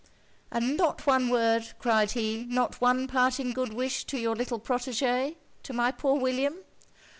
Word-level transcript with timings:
'And 0.51 0.75
not 0.77 1.05
one 1.05 1.29
word,' 1.29 1.73
cried 1.77 2.13
he, 2.13 2.43
'not 2.49 2.81
one 2.81 3.05
parting 3.05 3.51
good 3.53 3.71
wish 3.71 4.03
to 4.05 4.17
your 4.17 4.35
little 4.35 4.59
protegé 4.59 5.35
to 5.61 5.73
my 5.73 5.91
poor 5.91 6.19
William?' 6.19 6.57